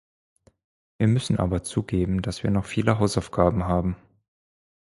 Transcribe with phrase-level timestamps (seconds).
[0.97, 3.95] Wir müssen aber zugeben, dass wir noch viele Hausaufgaben haben.